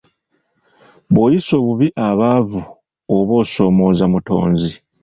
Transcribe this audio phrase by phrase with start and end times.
[1.11, 2.61] Bw'oyisa obubi abaavu,
[3.17, 4.71] oba osoomooza Mutonzi.